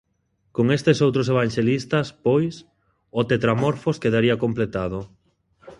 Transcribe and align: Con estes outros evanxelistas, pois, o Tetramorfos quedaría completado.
Con 0.55 0.65
estes 0.77 0.97
outros 1.05 1.29
evanxelistas, 1.33 2.07
pois, 2.25 2.55
o 3.19 3.21
Tetramorfos 3.29 3.99
quedaría 4.03 4.41
completado. 4.43 4.99